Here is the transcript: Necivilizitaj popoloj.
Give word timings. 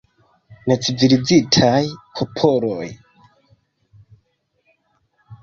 Necivilizitaj 0.69 1.83
popoloj. 2.21 2.89